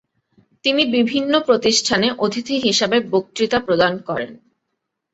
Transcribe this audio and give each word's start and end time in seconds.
তিনি 0.65 0.83
বিভিন্ন 0.95 1.33
প্রতিষ্ঠানে 1.39 2.07
অতিথি 2.17 2.55
হিসাবে 2.57 2.97
বক্তৃতা 3.11 3.59
প্রদান 3.59 3.93
করেন। 4.07 4.31